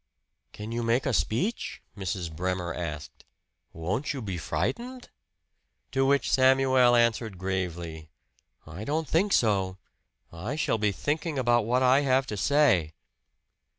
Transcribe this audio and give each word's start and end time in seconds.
"Can 0.51 0.71
you 0.71 0.81
make 0.81 1.05
a 1.05 1.13
speech?" 1.13 1.83
Mrs. 1.95 2.35
Bremer 2.35 2.73
asked. 2.73 3.23
"Won't 3.71 4.13
you 4.15 4.21
be 4.23 4.39
frightened?" 4.39 5.11
To 5.91 6.07
which 6.07 6.31
Samuel 6.31 6.95
answered 6.95 7.37
gravely: 7.37 8.09
"I 8.65 8.83
don't 8.83 9.07
think 9.07 9.31
so. 9.31 9.77
I 10.33 10.55
shall 10.55 10.79
be 10.79 10.91
thinking 10.91 11.37
about 11.37 11.65
what 11.65 11.83
I 11.83 12.01
have 12.01 12.25
to 12.33 12.35
say." 12.35 12.95